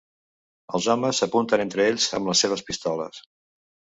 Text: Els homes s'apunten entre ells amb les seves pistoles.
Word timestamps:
Els 0.77 0.85
homes 0.93 1.19
s'apunten 1.23 1.63
entre 1.67 1.85
ells 1.89 2.07
amb 2.19 2.31
les 2.31 2.43
seves 2.45 2.65
pistoles. 2.71 3.23